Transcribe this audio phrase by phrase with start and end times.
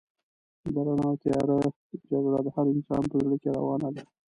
[0.73, 1.57] د رڼا او تيارې
[2.09, 4.03] جګړه د هر انسان په زړه کې روانه ده.